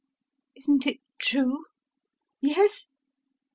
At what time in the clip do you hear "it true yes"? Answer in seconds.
0.87-2.87